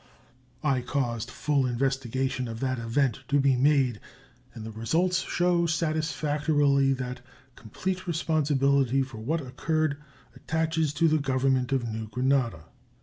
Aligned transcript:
I 0.63 0.81
caused 0.81 1.29
full 1.29 1.67
investigation 1.67 2.47
of 2.47 2.59
that 2.59 2.79
event 2.79 3.19
to 3.27 3.39
be 3.39 3.55
made, 3.55 3.99
and 4.55 4.65
the 4.65 4.71
result 4.71 5.13
shows 5.13 5.75
satisfactorily 5.75 6.91
that 6.93 7.21
complete 7.55 8.07
responsibility 8.07 9.03
for 9.03 9.19
what 9.19 9.41
occurred 9.41 9.97
attaches 10.35 10.91
to 10.95 11.07
the 11.07 11.19
Government 11.19 11.71
of 11.71 11.87
New 11.87 12.07
Granada. 12.07 12.63